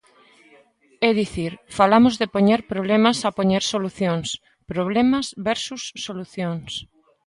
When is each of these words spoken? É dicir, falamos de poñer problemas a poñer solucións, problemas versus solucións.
É 1.07 1.09
dicir, 1.21 1.51
falamos 1.77 2.13
de 2.21 2.27
poñer 2.35 2.61
problemas 2.71 3.17
a 3.27 3.29
poñer 3.37 3.63
solucións, 3.73 4.27
problemas 4.71 5.25
versus 5.49 5.81
solucións. 6.05 6.69